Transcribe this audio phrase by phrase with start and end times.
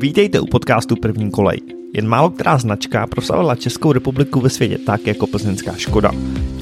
[0.00, 1.60] Vítejte u podcastu První kolej.
[1.94, 6.12] Jen málo která značka proslavila Českou republiku ve světě tak jako plzeňská Škoda.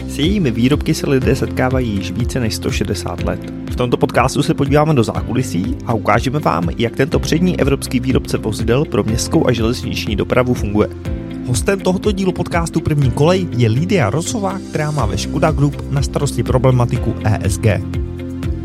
[0.09, 3.41] S jejími výrobky se lidé setkávají již více než 160 let.
[3.71, 8.39] V tomto podcastu se podíváme do zákulisí a ukážeme vám, jak tento přední evropský výrobce
[8.39, 10.89] vozidel pro městskou a železniční dopravu funguje.
[11.47, 16.03] Hostem tohoto dílu podcastu První kolej je Lídia Rosová, která má ve Škoda Group na
[16.03, 17.67] starosti problematiku ESG.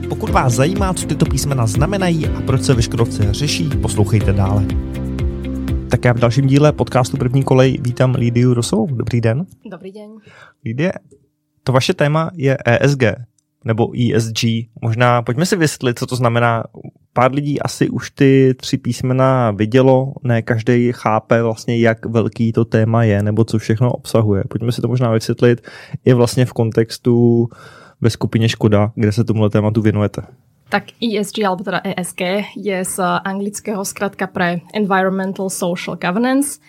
[0.09, 4.65] Pokud vás zajímá, co tyto písmena znamenají a proč se ve Škodovce řeší, poslouchejte dále.
[5.89, 8.87] Tak já v dalším díle podcastu První kolej vítám Lidiu Rosovou.
[8.87, 9.45] Dobrý den.
[9.71, 10.11] Dobrý den.
[10.65, 10.93] Lidie,
[11.64, 13.03] to vaše téma je ESG,
[13.65, 14.43] nebo ESG.
[14.81, 16.64] Možná pojďme si vysvětlit, co to znamená.
[17.14, 22.65] Pár lidí asi už ty tři písmena vidělo, ne každý chápe vlastně, jak velký to
[22.65, 24.43] téma je, nebo co všechno obsahuje.
[24.50, 25.61] Pojďme si to možná vysvětlit
[26.05, 27.47] i vlastně v kontextu
[28.01, 30.21] ve skupině Škoda, kde se tomuhle tématu věnujete.
[30.69, 32.22] Tak ESG, alebo teda ESG,
[32.55, 36.61] je z anglického skratka pre Environmental Social Governance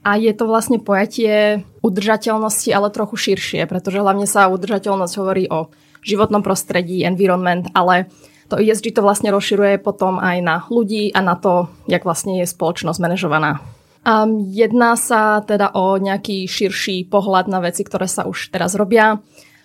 [0.00, 5.68] a je to vlastne pojatie udržateľnosti, ale trochu širšie, pretože hlavne sa udržateľnosť hovorí o
[6.02, 8.08] životnom prostredí, environment, ale
[8.50, 12.46] to ESG to vlastne rozširuje potom aj na ľudí a na to, jak vlastne je
[12.48, 13.62] spoločnosť manažovaná.
[14.02, 19.22] Um, jedná sa teda o nejaký širší pohľad na veci, ktoré sa už teraz robia.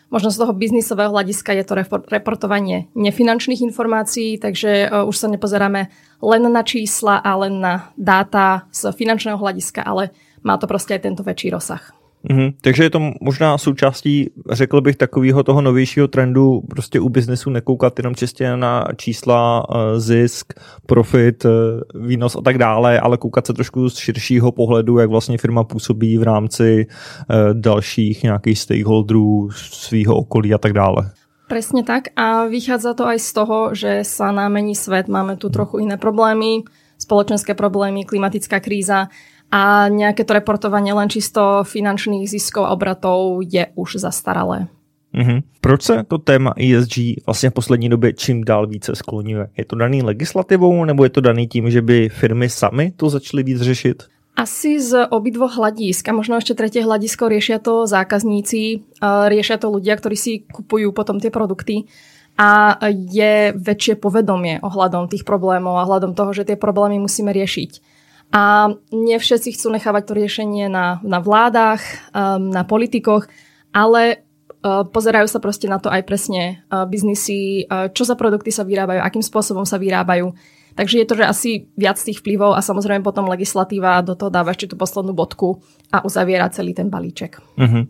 [0.07, 1.73] Možno z toho biznisového hľadiska je to
[2.07, 5.91] reportovanie nefinančných informácií, takže uh, už sa nepozeráme
[6.23, 10.09] len na čísla a len na dáta z finančného hľadiska, ale
[10.43, 12.06] má to prostě aj tento väčší rozsah.
[12.29, 12.53] Mm-hmm.
[12.61, 17.99] Takže je to možná součástí, řekl bych, takového toho novějšího trendu prostě u biznesu nekoukat
[17.99, 20.53] jenom čistě na čísla, eh, zisk,
[20.85, 21.49] profit, eh,
[21.95, 26.17] výnos a tak dále, ale koukat se trošku z širšího pohledu, jak vlastně firma působí
[26.17, 31.11] v rámci eh, dalších nějakých stakeholderů, svého okolí a tak dále.
[31.47, 35.47] Presne tak a vychádza to aj z toho, že sa nám mení svet, máme tu
[35.47, 36.67] trochu iné problémy,
[36.99, 39.07] spoločenské problémy, klimatická kríza
[39.51, 44.67] a nějaké to reportovanie len čisto finančných ziskov a obratov je už zastaralé.
[45.15, 45.41] Mm-hmm.
[45.61, 49.47] Proč se to téma ESG vlastně v poslední době čím dál více skloňuje?
[49.57, 53.43] Je to daný legislativou nebo je to daný tím, že by firmy sami to začaly
[53.43, 54.03] víc řešit?
[54.37, 59.97] Asi z obidvoch hľadisk a možno ešte tretie hľadisko riešia to zákazníci, riešia to ľudia,
[59.97, 61.89] ktorí si kupujú potom tie produkty
[62.37, 67.96] a je väčšie povedomie ohľadom tých problémov a ohľadom toho, že tie problémy musíme riešiť.
[68.31, 71.79] A nie všetci chcú nechávať to riešenie na, na vládach,
[72.11, 73.31] um, na politikoch,
[73.71, 74.27] ale
[74.63, 78.67] uh, pozerajú sa proste na to aj presne uh, biznisy, uh, čo za produkty sa
[78.67, 80.35] vyrábajú, akým spôsobom sa vyrábajú.
[80.77, 84.53] Takže je to, že asi viac tých vplyvov a samozrejme potom legislatíva do toho dáva
[84.53, 85.57] ešte tú poslednú bodku
[85.89, 87.41] a uzaviera celý ten balíček.
[87.57, 87.83] Mm-hmm.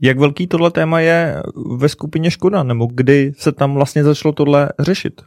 [0.00, 1.42] Jak velký tohle téma je
[1.76, 5.20] ve skupině Škoda, nebo kdy se tam vlastně začalo tohle řešit?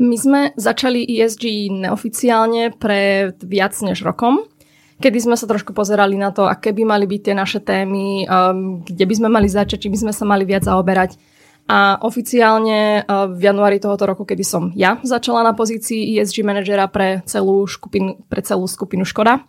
[0.00, 4.48] My sme začali ESG neoficiálne pred viac než rokom,
[4.96, 8.80] kedy sme sa trošku pozerali na to, aké by mali byť tie naše témy, um,
[8.80, 11.20] kde by sme mali začať, či by sme sa mali viac zaoberať.
[11.68, 16.88] A oficiálne uh, v januári tohoto roku, kedy som ja začala na pozícii ESG manažera
[16.88, 19.44] pre pre celú skupinu Škoda,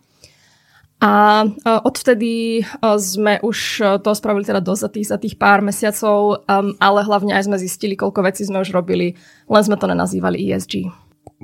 [1.02, 1.42] a
[1.82, 3.58] odvtedy sme už
[4.06, 7.58] to spravili teda dosť za tých, za tých pár mesiacov, um, ale hlavne aj sme
[7.58, 9.18] zistili, koľko vecí sme už robili,
[9.50, 10.86] len sme to nenazývali ESG.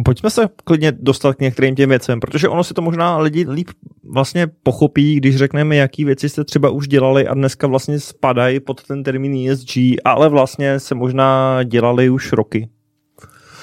[0.04, 3.70] Pojďme se klidně dostat k některým těm věcem, protože ono si to možná lidi líp
[4.04, 8.82] vlastně pochopí, když řekneme, jaký věci jste třeba už dělali a dneska vlastně spadají pod
[8.82, 12.68] ten termín ESG, ale vlastně se možná dělali už roky.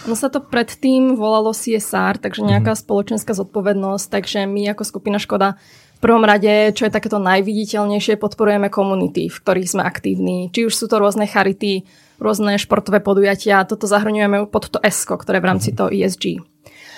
[0.06, 2.86] Ono sa to predtým volalo CSR, takže nejaká mm-hmm.
[2.86, 5.58] spoločenská zodpovednosť, takže my ako skupina Škoda
[6.06, 10.54] prvom rade, čo je takéto najviditeľnejšie, podporujeme komunity, v ktorých sme aktívni.
[10.54, 11.82] Či už sú to rôzne charity,
[12.22, 15.78] rôzne športové podujatia, toto zahrňujeme pod to ESCO, ktoré v rámci mhm.
[15.82, 16.26] toho ESG.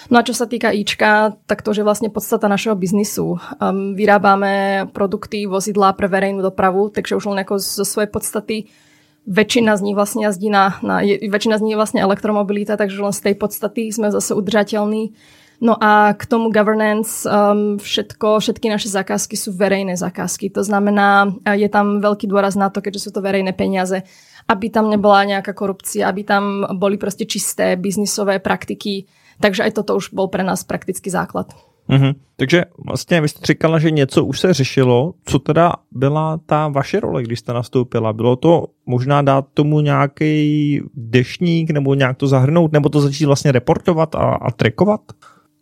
[0.07, 3.39] No a čo sa týka Ička, tak to je vlastne podstata našeho biznisu.
[3.59, 8.71] Um, vyrábame produkty, vozidlá pre verejnú dopravu, takže už len ako zo svojej podstaty
[9.27, 13.11] väčšina z nich vlastne jazdí na, na väčšina z nich je vlastne elektromobilita, takže len
[13.11, 15.11] z tej podstaty sme zase udržateľní.
[15.61, 20.53] No a k tomu governance um, všetko, všetky naše zakázky sú verejné zakázky.
[20.53, 24.05] To znamená, je tam veľký dôraz na to, keďže sú to verejné peniaze,
[24.47, 29.09] aby tam nebola nejaká korupcia, aby tam boli proste čisté biznisové praktiky.
[29.41, 31.49] Takže aj toto už bol pre nás praktický základ.
[31.89, 32.13] Mm-hmm.
[32.35, 35.13] Takže vlastně vy jste říkala, že něco už se řešilo.
[35.25, 38.13] Co teda byla ta vaše role, když jste nastoupila?
[38.13, 43.51] Bylo to možná dát tomu nějaký dešník nebo nějak to zahrnout, nebo to začít vlastně
[43.51, 45.01] reportovat a, a trackovat?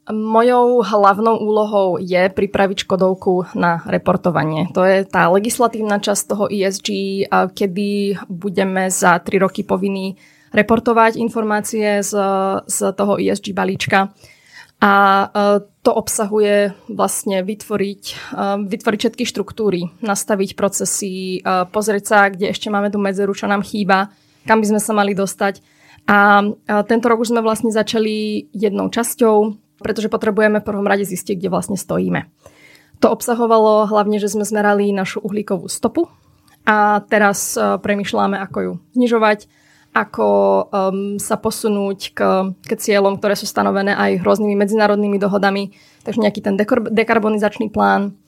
[0.05, 4.69] Mojou hlavnou úlohou je pripraviť Škodovku na reportovanie.
[4.77, 6.89] To je tá legislatívna časť toho ESG,
[7.57, 10.13] kedy budeme za tri roky povinní
[10.53, 12.13] reportovať informácie z,
[12.69, 14.13] z toho ESG balíčka.
[14.77, 14.93] A
[15.81, 18.03] to obsahuje vlastne vytvoriť,
[18.69, 21.41] vytvoriť všetky štruktúry, nastaviť procesy,
[21.73, 24.13] pozrieť sa, kde ešte máme tú medzeru, čo nám chýba,
[24.45, 25.65] kam by sme sa mali dostať.
[26.05, 26.45] A
[26.85, 31.49] tento rok už sme vlastne začali jednou časťou, pretože potrebujeme v prvom rade zistiť, kde
[31.51, 32.27] vlastne stojíme.
[33.03, 36.07] To obsahovalo hlavne, že sme zmerali našu uhlíkovú stopu
[36.63, 39.51] a teraz premyšľame, ako ju znižovať,
[39.95, 42.19] ako um, sa posunúť k,
[42.51, 45.71] k cieľom, ktoré sú stanovené aj rôznymi medzinárodnými dohodami.
[46.03, 46.59] Takže nejaký ten
[46.91, 48.19] dekarbonizačný plán.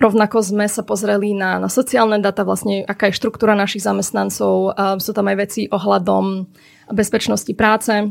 [0.00, 4.72] Rovnako sme sa pozreli na, na sociálne data, vlastne aká je štruktúra našich zamestnancov.
[4.72, 6.48] Um, sú tam aj veci ohľadom
[6.96, 8.08] bezpečnosti práce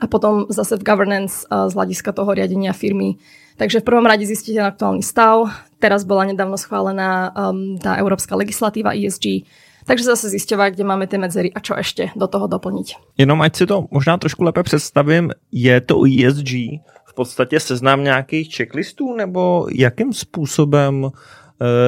[0.00, 3.20] a potom zase v governance z hľadiska toho riadenia firmy.
[3.56, 5.52] Takže v prvom rade zistíte aktuálny stav.
[5.76, 9.44] Teraz bola nedávno schválená um, tá európska legislatíva ESG,
[9.84, 12.96] takže zase zjišťovat, kde máme ty medzery a čo ještě do toho doplnit.
[13.18, 18.56] Jenom ať si to možná trošku lépe představím, je to ESG v podstatě seznam nějakých
[18.56, 21.10] checklistů nebo jakým způsobem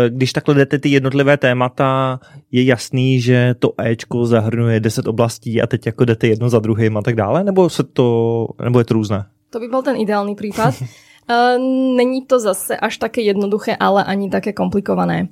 [0.08, 2.20] když takhle jdete ty jednotlivé témata,
[2.52, 6.96] je jasný, že to Ečko zahrnuje 10 oblastí a teď jako jdete jedno za druhým
[6.96, 9.24] a tak dále, nebo, se to, nebo je to různé?
[9.50, 10.74] To by byl ten ideální případ.
[10.80, 11.58] Uh,
[11.96, 15.28] není to zase až také jednoduché, ale ani také komplikované.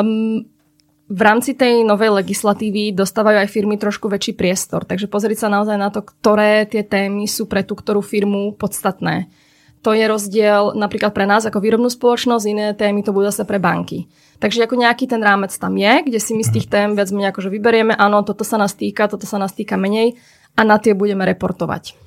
[0.00, 0.44] Um,
[1.12, 5.76] v rámci tej novej legislatívy dostávajú aj firmy trošku väčší priestor, takže pozrieť sa naozaj
[5.76, 9.28] na to, ktoré tie témy sú pre tú ktorú firmu podstatné.
[9.82, 13.58] To je rozdiel napríklad pre nás ako výrobnú spoločnosť, iné témy to budú zase pre
[13.58, 14.06] banky.
[14.38, 17.34] Takže ako nejaký ten rámec tam je, kde si my z tých tém viac menej
[17.34, 20.14] akože vyberieme, áno, toto sa nás týka, toto sa nás týka menej
[20.54, 21.98] a na tie budeme reportovať.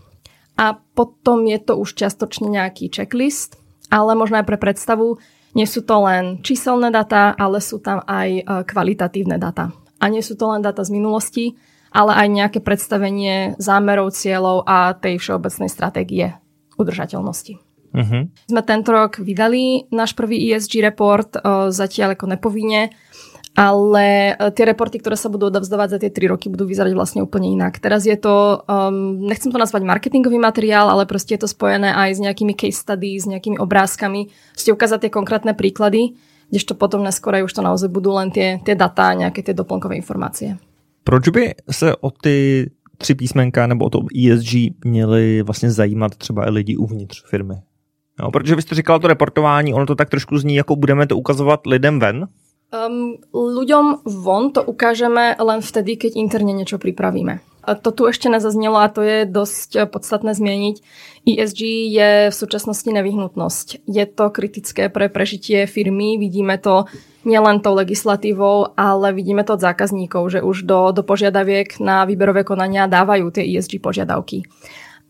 [0.56, 3.60] A potom je to už čiastočne nejaký checklist,
[3.92, 5.20] ale možno aj pre predstavu,
[5.56, 9.72] nie sú to len číselné data, ale sú tam aj e, kvalitatívne data.
[10.00, 11.56] A nie sú to len data z minulosti,
[11.96, 16.36] ale aj nejaké predstavenie zámerov, cieľov a tej všeobecnej stratégie
[16.76, 17.65] udržateľnosti.
[17.96, 18.28] Uh-huh.
[18.52, 22.92] Sme tento rok vydali náš prvý ESG report, e, zatiaľ ako nepovinne,
[23.56, 27.24] ale e, tie reporty, ktoré sa budú odovzdávať za tie 3 roky, budú vyzerať vlastne
[27.24, 27.80] úplne inak.
[27.80, 32.20] Teraz je to, um, nechcem to nazvať marketingový materiál, ale proste je to spojené aj
[32.20, 34.28] s nejakými case studies, s nejakými obrázkami.
[34.60, 36.20] Ste ukázať tie konkrétne príklady,
[36.52, 39.96] kdežto potom neskôr už to naozaj budú len tie, tie data a nejaké tie doplnkové
[39.96, 40.60] informácie.
[41.04, 46.48] Proč by se o ty tři písmenka nebo o to ESG měli vlastně zajímat třeba
[46.48, 47.56] i lidi uvnitř firmy?
[48.20, 51.18] No, protože vy jste říkala to reportování, ono to tak trošku zní, jako budeme to
[51.18, 52.28] ukazovat lidem ven,
[52.74, 57.40] Um, ľuďom von to ukážeme len vtedy, keď interne niečo pripravíme.
[57.66, 60.76] To tu ešte nezaznelo a to je dosť podstatné zmieniť.
[61.26, 63.86] ESG je v súčasnosti nevyhnutnosť.
[63.90, 66.86] Je to kritické pre prežitie firmy, vidíme to
[67.26, 72.46] nielen tou legislatívou, ale vidíme to od zákazníkov, že už do, do požiadaviek na výberové
[72.46, 74.46] konania dávajú tie ESG požiadavky.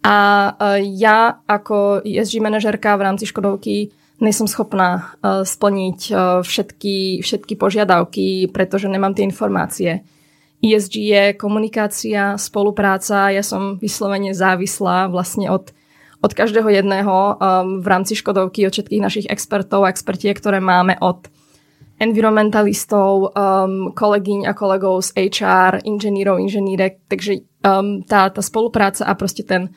[0.05, 0.15] A
[0.53, 7.59] e, ja ako ESG manažerka v rámci Škodovky nejsem schopná uh, splniť uh, všetky, všetky
[7.59, 10.07] požiadavky, pretože nemám tie informácie.
[10.63, 15.75] ESG je komunikácia, spolupráca, ja som vyslovene závislá vlastne od,
[16.23, 17.37] od každého jedného
[17.83, 21.27] v rámci Škodovky, od všetkých našich expertov a expertie, ktoré máme od
[21.99, 29.15] environmentalistov, um, kolegyň a kolegov z HR, inženírov, inženírek, takže um, tá, tá spolupráca a
[29.15, 29.71] proste ten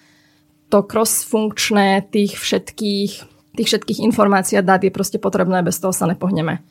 [0.69, 6.07] to cross-funkčné tých všetkých tých všetkých informácií a dát je proste potrebné, bez toho sa
[6.07, 6.63] nepohneme.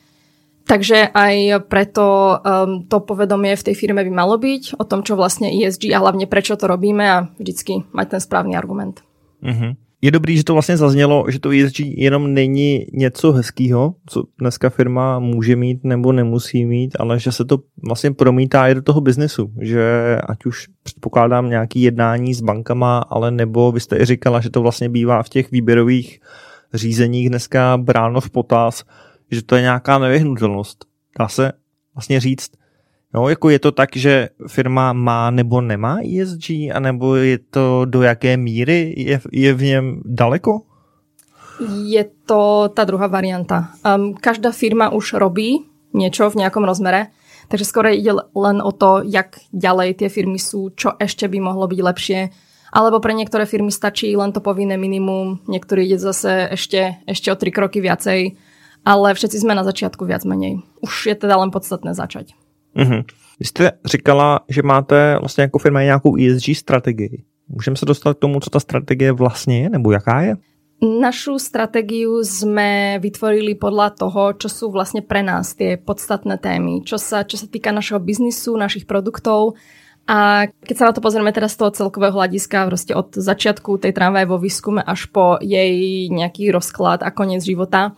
[0.68, 5.16] Takže aj preto um, to povedomie v tej firme by malo byť o tom, čo
[5.16, 9.04] vlastne ESG a hlavne prečo to robíme a vždycky mať ten správný argument.
[9.44, 9.87] Mm-hmm.
[10.02, 14.70] Je dobrý, že to vlastně zaznělo, že to ESG jenom není něco hezkého, co dneska
[14.70, 19.02] firma může mít nebo nemusí mít, ale že se to vlastně promítá i do toho
[19.02, 19.82] biznesu, že
[20.30, 24.62] ať už předpokládám nějaký jednání s bankama, ale nebo vy jste i říkala, že to
[24.62, 26.20] vlastně bývá v těch výběrových
[26.74, 28.84] řízeních dneska bráno v potaz,
[29.32, 30.86] že to je nějaká nevyhnutelnost.
[31.20, 31.52] Dá se
[31.96, 32.52] vlastně říct,
[33.14, 38.02] No, jako je to tak, že firma má nebo nemá ESG, anebo je to do
[38.02, 40.62] jaké míry je, je v něm daleko?
[41.88, 43.74] Je to tá druhá varianta.
[43.82, 47.10] Um, každá firma už robí niečo v nejakom rozmere,
[47.50, 51.66] takže skoro ide len o to, jak ďalej tie firmy sú, čo ešte by mohlo
[51.66, 52.20] byť lepšie,
[52.76, 57.40] alebo pre niektoré firmy stačí len to povinné minimum, niektorí ide zase ešte, ešte o
[57.40, 58.38] tri kroky viacej,
[58.86, 60.62] ale všetci sme na začiatku viac menej.
[60.86, 62.38] Už je teda len podstatné začať.
[62.76, 63.04] Mm-hmm.
[63.40, 67.24] Vy jste říkala, že máte vlastně jako firma nějakou ESG strategii.
[67.48, 70.36] Můžeme se dostat k tomu, co ta strategie vlastně je, nebo jaká je?
[71.02, 77.02] Našu stratégiu sme vytvorili podľa toho, čo sú vlastne pre nás tie podstatné témy, čo
[77.02, 79.58] sa, čo sa týka našeho biznisu, našich produktov
[80.08, 83.92] A keď sa na to pozrieme teraz z toho celkového hľadiska, proste od začiatku tej
[83.92, 87.92] tramvaje vo výskume až po jej nejaký rozklad a koniec života,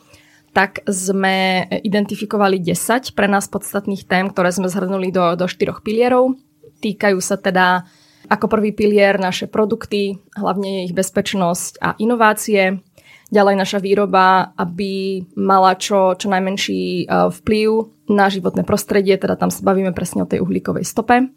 [0.54, 6.36] tak sme identifikovali 10 pre nás podstatných tém, ktoré sme zhrnuli do, do štyroch pilierov.
[6.82, 7.86] Týkajú sa teda
[8.30, 12.84] ako prvý pilier naše produkty, hlavne ich bezpečnosť a inovácie.
[13.30, 17.70] Ďalej naša výroba, aby mala čo, čo najmenší e, vplyv
[18.10, 21.30] na životné prostredie, teda tam sa bavíme presne o tej uhlíkovej stope.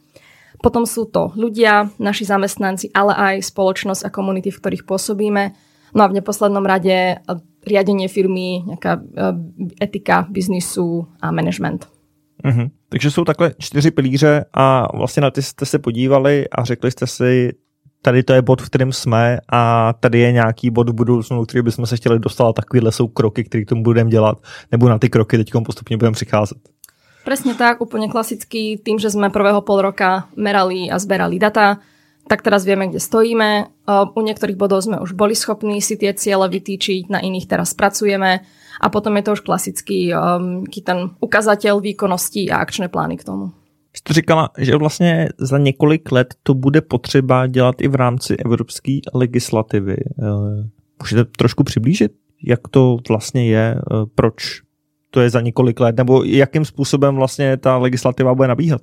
[0.64, 5.52] Potom sú to ľudia, naši zamestnanci, ale aj spoločnosť a komunity, v ktorých pôsobíme.
[5.92, 7.20] No a v neposlednom rade
[7.66, 9.34] riadenie firmy, nejaká eh,
[9.82, 11.88] etika biznisu a management.
[12.44, 12.70] Mm-hmm.
[12.88, 17.06] Takže jsou takhle čtyři pilíře a vlastně na ty jste se podívali a řekli jste
[17.06, 17.52] si,
[18.02, 21.62] tady to je bod, v kterém jsme a tady je nějaký bod v budoucnu, který
[21.62, 24.38] bychom se chtěli dostat a takovýhle jsou kroky, které k tomu budeme dělat,
[24.72, 26.58] nebo na ty kroky teď postupně budeme přicházet.
[27.22, 31.78] Presne tak, úplne klasicky, tým, že sme prvého pol roka merali a zberali data,
[32.28, 33.50] tak teraz vieme, kde stojíme.
[34.14, 38.46] U niektorých bodov sme už boli schopní si tie ciele vytýčiť, na iných teraz pracujeme
[38.80, 43.52] a potom je to už klasický um, ten ukazateľ výkonnosti a akčné plány k tomu.
[43.96, 48.98] Jste říkala, že vlastně za několik let to bude potřeba dělat i v rámci evropské
[49.14, 49.96] legislativy.
[49.98, 50.24] Eh,
[51.02, 52.12] můžete trošku přiblížit,
[52.44, 54.60] jak to vlastně je, eh, proč
[55.10, 58.80] to je za několik let, nebo jakým způsobem vlastně ta legislativa bude nabíhat?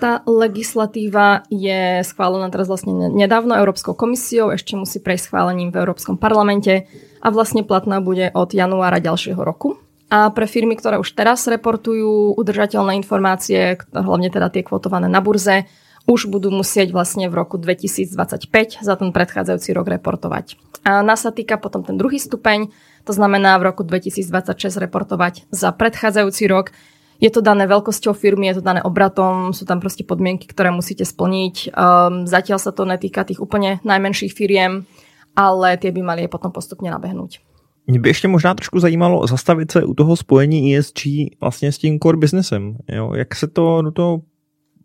[0.00, 6.16] Tá legislatíva je schválená teraz vlastne nedávno Európskou komisiou, ešte musí prejsť schválením v Európskom
[6.16, 6.88] parlamente
[7.20, 9.76] a vlastne platná bude od januára ďalšieho roku.
[10.08, 15.68] A pre firmy, ktoré už teraz reportujú udržateľné informácie, hlavne teda tie kvotované na burze,
[16.08, 20.56] už budú musieť vlastne v roku 2025 za ten predchádzajúci rok reportovať.
[20.82, 22.72] A nás sa týka potom ten druhý stupeň,
[23.04, 26.72] to znamená v roku 2026 reportovať za predchádzajúci rok.
[27.20, 31.04] Je to dané veľkosťou firmy, je to dané obratom, sú tam proste podmienky, ktoré musíte
[31.04, 31.76] splniť.
[31.76, 34.88] Um, zatiaľ sa to netýka tých úplne najmenších firiem,
[35.36, 37.44] ale tie by mali aj potom postupne nabehnúť.
[37.86, 41.00] Mě by ještě možná trošku zajímalo zastavit se u toho spojení ESG
[41.40, 42.76] vlastně s tím core businessem.
[42.88, 43.14] Jo?
[43.14, 44.20] Jak se to do toho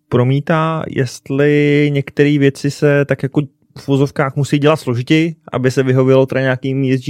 [0.10, 3.42] promítá, jestli některé věci se tak jako
[3.78, 7.08] v vozovkách musí dělat složitěji, aby se vyhovělo teda nějakým ESG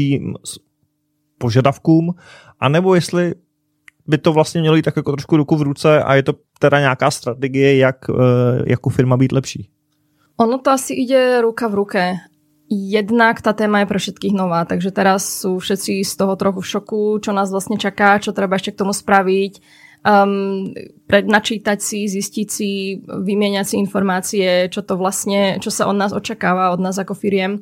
[1.38, 2.16] požadavkům,
[2.60, 3.34] anebo jestli
[4.08, 6.80] by to vlastně mělo jít tak jako trošku ruku v ruce a je to teda
[6.80, 8.14] nějaká strategie, jak eh,
[8.66, 9.70] jako firma být lepší?
[10.38, 12.04] Ono to asi ide ruka v ruke.
[12.70, 16.68] Jednak tá téma je pre všetkých nová, takže teraz sú všetci z toho trochu v
[16.68, 19.62] šoku, čo nás vlastne čaká, čo treba ešte k tomu spraviť
[20.06, 20.74] um,
[21.10, 26.74] načítať si, zistiť si, vymieňať si informácie, čo to vlastne, čo sa od nás očakáva,
[26.74, 27.62] od nás ako firiem.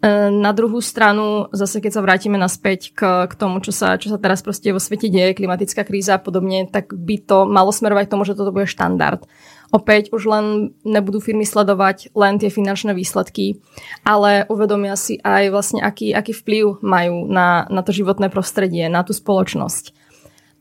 [0.00, 4.08] Ehm, na druhú stranu, zase keď sa vrátime naspäť k, k tomu, čo sa, čo
[4.08, 8.08] sa teraz proste vo svete deje, klimatická kríza a podobne, tak by to malo smerovať
[8.08, 9.28] k tomu, že toto bude štandard.
[9.70, 13.60] Opäť už len nebudú firmy sledovať len tie finančné výsledky,
[14.00, 19.04] ale uvedomia si aj vlastne, aký, aký vplyv majú na, na to životné prostredie, na
[19.04, 19.92] tú spoločnosť.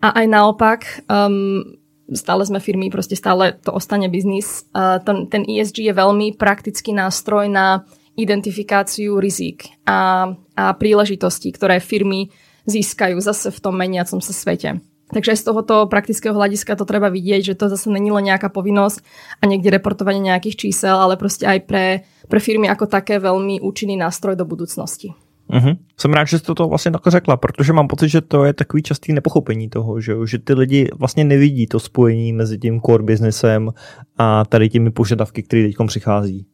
[0.04, 1.80] A aj naopak, um,
[2.12, 4.68] stále sme firmy, proste stále to ostane biznis.
[4.76, 7.88] Uh, ten, ten ESG je veľmi praktický nástroj na
[8.22, 12.30] identifikáciu rizik a, a príležitostí, ktoré firmy
[12.68, 14.84] získajú zase v tom meniacom sa svete.
[15.10, 19.02] Takže z tohoto praktického hľadiska to treba vidieť, že to zase není len nejaká povinnosť
[19.42, 23.98] a niekde reportovanie nejakých čísel, ale proste aj pre, pre firmy ako také veľmi účinný
[23.98, 25.18] nástroj do budúcnosti.
[25.50, 25.76] Mm-hmm.
[25.98, 28.84] Jsem rád, že jste to vlastně takhle řekla, protože mám pocit, že to je takový
[28.84, 33.70] častý nepochopení toho, že, že ty lidi vlastně nevidí to spojení mezi tím core businessem
[34.18, 36.46] a tady těmi požadavky, které teď přichází.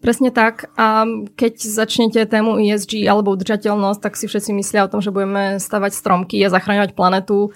[0.00, 0.72] Presne tak.
[0.80, 1.04] A
[1.36, 5.92] keď začnete tému ESG alebo udržateľnosť, tak si všetci myslia o tom, že budeme stavať
[5.92, 7.52] stromky a zachraňovať planetu.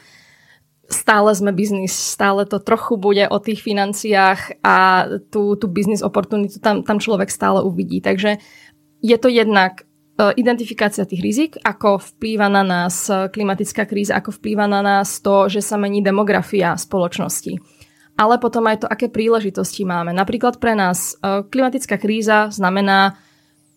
[0.85, 6.61] Stále sme biznis, stále to trochu bude o tých financiách a tú, tú business opportunitu
[6.61, 8.05] tam, tam človek stále uvidí.
[8.05, 8.37] Takže
[9.01, 14.71] je to jednak E, identifikácia tých rizik, ako vplýva na nás klimatická kríza, ako vplýva
[14.71, 17.59] na nás to, že sa mení demografia spoločnosti.
[18.15, 20.15] Ale potom aj to, aké príležitosti máme.
[20.15, 23.19] Napríklad pre nás e, klimatická kríza znamená,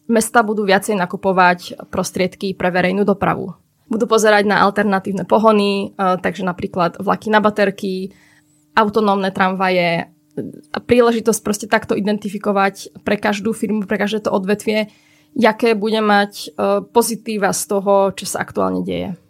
[0.06, 3.58] mesta budú viacej nakupovať prostriedky pre verejnú dopravu.
[3.89, 8.13] Budú pozerať na alternatívne pohony, e, takže napríklad vlaky na baterky,
[8.77, 10.13] autonómne tramvaje,
[10.86, 14.94] príležitosť proste takto identifikovať pre každú firmu, pre každé to odvetvie,
[15.34, 16.48] jaké bude mať e,
[16.94, 19.27] pozitíva z toho, čo sa aktuálně děje.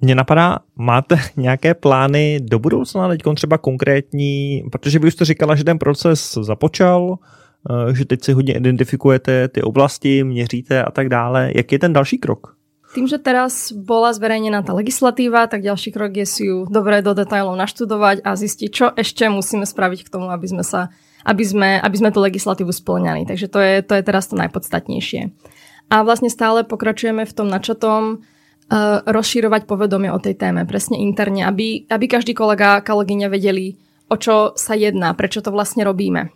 [0.00, 5.54] Mně napadá, máte nějaké plány do budoucna, teď třeba konkrétní, protože vy už jste říkala,
[5.54, 7.18] že ten proces započal,
[7.90, 11.52] e, že teď si hodně identifikujete ty oblasti, měříte a tak dále.
[11.54, 12.58] Jak je ten další krok?
[12.88, 17.12] Tým, že teraz bola zverejnená tá legislatíva, tak ďalší krok je si ju dobre do
[17.12, 20.88] detailov naštudovať a zistiť, čo ešte musíme spraviť k tomu, aby sme, sa,
[21.20, 23.28] aby sme, aby sme tú legislatívu splňali.
[23.28, 25.36] Takže to je, to je teraz to najpodstatnejšie.
[25.92, 28.24] A vlastne stále pokračujeme v tom načatom
[29.06, 33.80] rozširovať povedomie o tej téme, presne interne, aby, aby každý kolega, kolegyňa vedeli,
[34.12, 36.28] o čo sa jedná, prečo to vlastne robíme.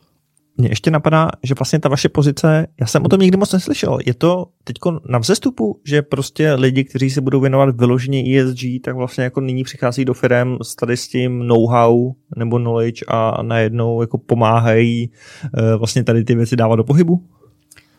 [0.57, 3.99] Mně ještě napadá, že vlastně ta vaše pozice, já jsem o tom nikdy moc neslyšel.
[4.07, 4.77] Je to teď
[5.09, 9.65] na vzestupu, že prostě lidi, kteří se budou věnovat vyloženě ESG, tak vlastně jako nyní
[9.65, 15.11] přichází do firm s tady s tím know-how nebo knowledge a najednou jako pomáhají
[15.59, 17.23] eh, vlastně tady ty věci dávat do pohybu?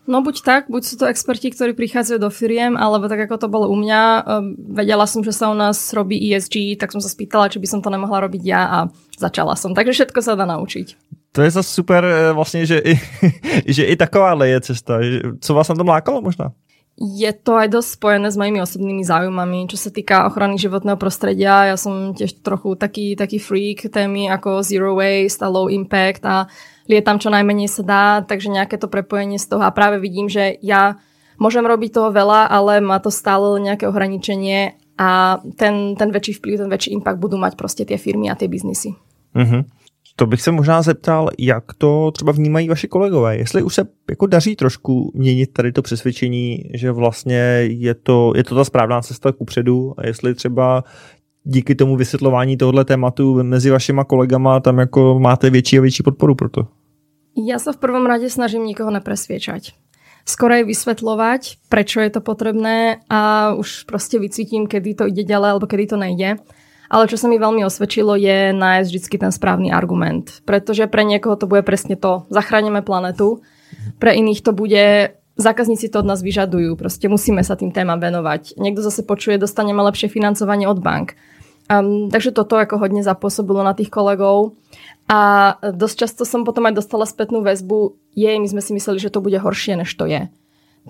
[0.03, 3.47] No buď tak, buď sú to experti, ktorí prichádzajú do firiem, alebo tak ako to
[3.47, 4.01] bolo u mňa.
[4.01, 7.67] Ehm, vedela som, že sa u nás robí ESG, tak som sa spýtala, či by
[7.71, 8.77] som to nemohla robiť ja a
[9.15, 9.71] začala som.
[9.71, 11.15] Takže všetko sa dá naučiť.
[11.33, 12.99] To je zase super eh, vlastně, že i,
[13.73, 14.99] že i takováhle je cesta.
[15.39, 16.51] Co vás na tom lákalo možná?
[16.93, 21.73] Je to aj dosť spojené s mojimi osobnými záujmami, čo sa týka ochrany životného prostredia.
[21.73, 26.45] Ja som tiež trochu taký, taký freak témy ako zero waste a low impact a
[26.85, 30.53] lietam čo najmenej sa dá, takže nejaké to prepojenie z toho a práve vidím, že
[30.61, 31.01] ja
[31.41, 36.61] môžem robiť toho veľa, ale má to stále nejaké ohraničenie a ten, ten väčší vplyv,
[36.61, 38.93] ten väčší impact budú mať proste tie firmy a tie biznisy.
[39.33, 39.61] Mm-hmm.
[40.15, 43.37] To bych se možná zeptal, jak to třeba vnímají vaši kolegové.
[43.37, 48.43] Jestli už se jako daří trošku měnit tady to přesvědčení, že vlastně je to, je
[48.43, 50.83] to ta správná cesta ku předu a jestli třeba
[51.43, 56.35] díky tomu vysvětlování tohoto tématu mezi vašima kolegama tam jako máte větší a větší podporu
[56.35, 56.67] pro to.
[57.33, 59.73] Ja sa v prvom rade snažím nikoho nepresviečať.
[60.23, 65.65] Skorej vysvetľovať, prečo je to potrebné a už proste vycítim, kedy to ide ďalej alebo
[65.65, 66.37] kedy to nejde.
[66.91, 70.43] Ale čo sa mi veľmi osvedčilo je nájsť vždy ten správny argument.
[70.43, 73.41] Pretože pre niekoho to bude presne to, zachránime planetu.
[73.97, 76.75] Pre iných to bude, zákazníci to od nás vyžadujú.
[76.77, 78.59] Proste musíme sa tým témam venovať.
[78.59, 81.17] Niekto zase počuje, dostaneme lepšie financovanie od bank.
[81.71, 84.59] Um, takže toto ako hodne zapôsobilo na tých kolegov.
[85.07, 89.11] A dosť často som potom aj dostala spätnú väzbu, jej, my sme si mysleli, že
[89.11, 90.31] to bude horšie, než to je.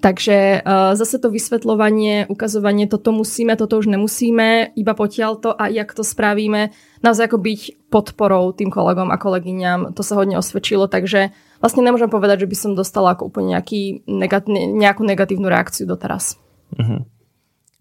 [0.02, 5.70] Takže uh, zase to vysvetľovanie, ukazovanie, toto musíme, toto už nemusíme, iba potiaľ to a
[5.70, 6.74] jak to spravíme,
[7.06, 7.62] naozaj ako byť
[7.94, 11.30] podporou tým kolegom a kolegyňam, to sa hodne osvedčilo, takže
[11.62, 16.41] vlastne nemôžem povedať, že by som dostala ako úplne nejaký negat- nejakú negatívnu reakciu doteraz.
[16.74, 17.13] Mm-hmm.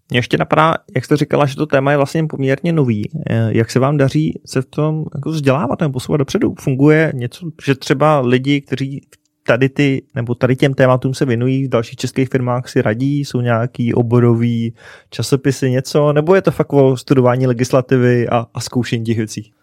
[0.09, 3.09] Mě ještě napadá, jak jste říkala, že to téma je vlastně poměrně nový.
[3.29, 6.53] Eh, jak se vám daří se v tom jako vzdělávat nebo posouvat dopředu?
[6.59, 9.01] Funguje něco, že třeba lidi, kteří
[9.43, 13.41] tady ty, nebo tady těm tématům se věnují v dalších českých firmách si radí, jsou
[13.41, 14.73] nějaký oborový
[15.09, 19.53] časopisy, něco, nebo je to fakt o studování legislativy a, a zkoušení těch věcí?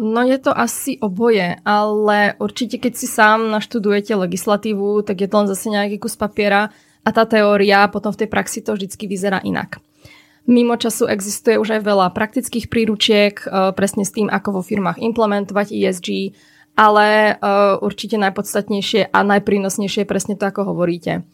[0.00, 5.36] No je to asi oboje, ale určite keď si sám naštudujete legislatívu, tak je to
[5.40, 6.68] len zase nejaký kus papiera
[7.00, 9.80] a tá teória potom v tej praxi to vždycky vyzerá inak.
[10.46, 15.00] Mimo času existuje už aj veľa praktických príručiek, e, presne s tým, ako vo firmách
[15.00, 16.36] implementovať ESG,
[16.76, 21.24] ale uh, určite najpodstatnejšie a najprínosnejšie je presne to, ako hovoríte.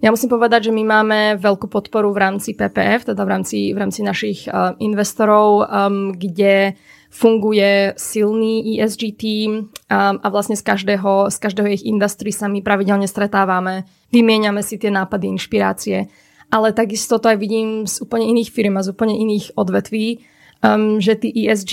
[0.00, 3.78] Ja musím povedať, že my máme veľkú podporu v rámci PPF, teda v rámci, v
[3.80, 6.72] rámci našich uh, investorov, um, kde
[7.12, 12.64] funguje silný ESG team um, a vlastne z každého, z každého ich industry sa my
[12.64, 16.08] pravidelne stretávame, vymieňame si tie nápady, inšpirácie.
[16.48, 20.24] Ale takisto to aj vidím z úplne iných firm a z úplne iných odvetví,
[20.64, 21.72] um, že tí ESG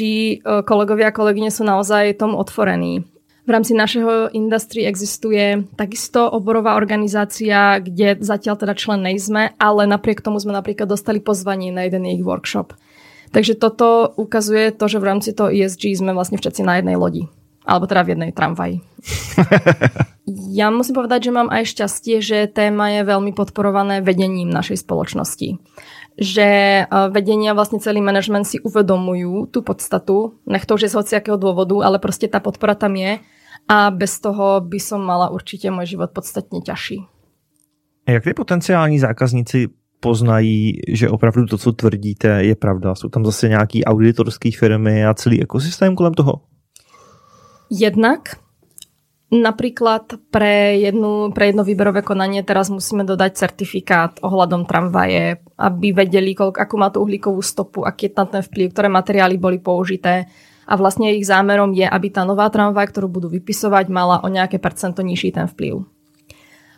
[0.68, 3.17] kolegovia a kolegyne sú naozaj tomu otvorení.
[3.48, 10.20] V rámci našeho industry existuje takisto oborová organizácia, kde zatiaľ teda člen nejsme, ale napriek
[10.20, 12.76] tomu sme napríklad dostali pozvanie na jeden ich workshop.
[13.32, 17.32] Takže toto ukazuje to, že v rámci toho ESG sme vlastne všetci na jednej lodi.
[17.64, 18.84] Alebo teda v jednej tramvaji.
[20.60, 25.56] ja musím povedať, že mám aj šťastie, že téma je veľmi podporované vedením našej spoločnosti.
[26.20, 26.48] Že
[26.84, 26.84] e,
[27.16, 31.80] vedenia vlastne celý manažment si uvedomujú tú podstatu, nech to už je z hociakého dôvodu,
[31.80, 33.24] ale proste tá podpora tam je
[33.68, 37.06] a bez toho by som mala určitě můj život podstatně ťažší.
[38.08, 39.68] Jak ty potenciální zákazníci
[40.00, 42.96] poznají, že opravdu to, co tvrdíte, je pravda?
[42.96, 46.42] Jsou tam zase nějaký auditorské firmy a celý ekosystém kolem toho?
[47.72, 48.22] Jednak
[49.28, 56.32] Napríklad pre, jednu, pre jedno výberové konanie teraz musíme dodať certifikát ohľadom tramvaje, aby vedeli,
[56.32, 60.32] koľko, akú má tú uhlíkovú stopu, aký je tam ten vplyv, ktoré materiály boli použité,
[60.68, 64.60] a vlastne ich zámerom je, aby tá nová tramvaj, ktorú budú vypisovať, mala o nejaké
[64.60, 65.88] percento nižší ten vplyv.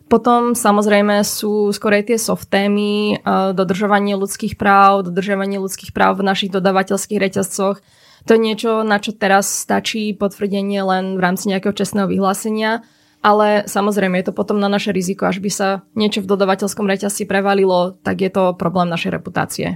[0.09, 6.25] Potom samozrejme sú skorej tie soft témy, e, dodržovanie ľudských práv, dodržovanie ľudských práv v
[6.25, 7.77] našich dodavateľských reťazcoch.
[8.25, 12.85] To je niečo, na čo teraz stačí potvrdenie len v rámci nejakého čestného vyhlásenia.
[13.19, 17.27] ale samozrejme je to potom na naše riziko, až by sa niečo v dodavateľskom reťazci
[17.27, 19.75] prevalilo, tak je to problém našej reputácie.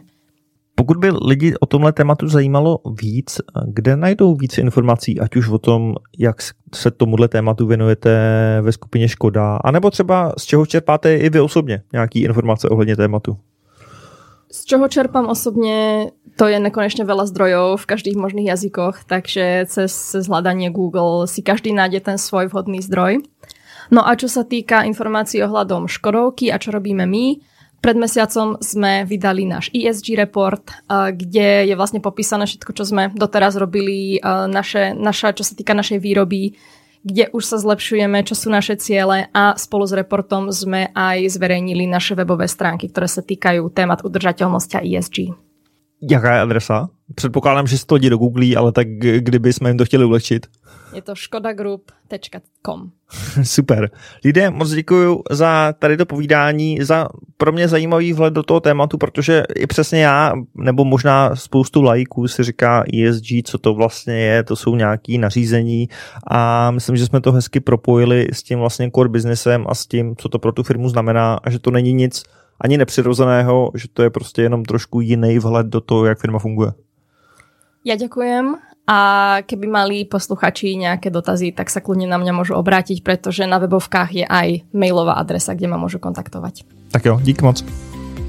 [0.75, 5.57] Pokud by lidi o tomhle tématu zajímalo víc, kde najdou víc informací, ať už o
[5.57, 6.36] tom, jak
[6.75, 8.12] se tomuhle tématu věnujete
[8.62, 13.38] ve skupině Škoda, anebo třeba z čeho čerpáte i vy osobně nějaký informace ohledně tématu?
[14.53, 19.89] Z čoho čerpám osobně, to je nekonečne veľa zdrojov v každých možných jazykoch, takže cez,
[19.89, 23.25] cez hľadanie Google si každý nájde ten svoj vhodný zdroj.
[23.89, 27.41] No a čo sa týka informácií ohľadom Škodovky a čo robíme my,
[27.84, 33.60] pred mesiacom sme vydali náš ESG report, kde je vlastne popísané všetko, čo sme doteraz
[33.60, 36.56] robili, naše, naša, čo sa týka našej výroby,
[37.04, 41.84] kde už sa zlepšujeme, čo sú naše ciele a spolu s reportom sme aj zverejnili
[41.84, 45.36] naše webové stránky, ktoré sa týkajú témat udržateľnosti a ESG.
[46.00, 46.88] Jaká je adresa?
[47.15, 50.48] Předpokládám, že si to do Google, ale tak kdyby jsme jim to chtěli ulehčit.
[50.93, 52.91] Je to škodagroup.com.
[53.43, 53.91] Super.
[54.25, 58.97] Lidé, moc děkuji za tady to povídání, za pro mě zajímavý vhled do toho tématu,
[58.97, 64.43] protože i přesně já, nebo možná spoustu lajků si říká ESG, co to vlastně je,
[64.43, 65.89] to jsou nějaké nařízení
[66.27, 70.15] a myslím, že jsme to hezky propojili s tím vlastně core businessem a s tím,
[70.15, 72.23] co to pro tu firmu znamená a že to není nic
[72.62, 76.71] ani nepřirozeného, že to je prostě jenom trošku jiný vhled do toho, jak firma funguje.
[77.84, 78.56] Ja ďakujem
[78.88, 79.00] a
[79.48, 84.10] keby mali posluchači nejaké dotazy, tak sa kľudne na mňa môžu obrátiť, pretože na webovkách
[84.12, 86.67] je aj mailová adresa, kde ma môžu kontaktovať.
[86.91, 87.63] Tak jo, dík moc.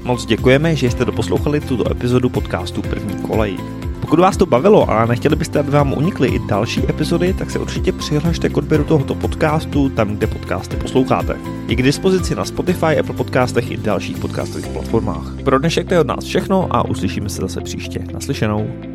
[0.03, 3.57] Moc děkujeme, že jste doposlouchali tuto epizodu podcastu První kolej.
[4.01, 7.59] Pokud vás to bavilo a nechtěli byste, aby vám unikly i další epizody, tak se
[7.59, 11.37] určitě přihlašte k odběru tohoto podcastu tam, kde podcasty posloucháte.
[11.67, 15.41] Je k dispozici na Spotify, Apple podcastech i dalších podcastových platformách.
[15.43, 17.99] Pro dnešek to je od nás všechno a uslyšíme se zase příště.
[18.13, 18.94] Naslyšenou.